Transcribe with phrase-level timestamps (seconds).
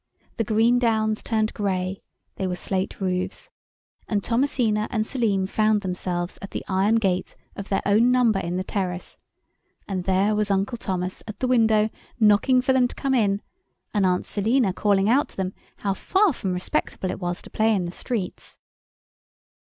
[0.37, 6.65] The green downs turned grey—they were slate roofs—and Thomasina and Selim found themselves at the
[6.67, 11.47] iron gate of their own number in the terrace—and there was Uncle Thomas at the
[11.47, 11.87] window
[12.19, 13.43] knocking for them to come in,
[13.93, 17.75] and Aunt Selina calling out to them how far from respectable it was to play
[17.75, 18.57] in the streets.